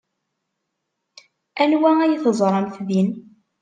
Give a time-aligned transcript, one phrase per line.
[1.61, 3.09] Anwa ay teẓramt din?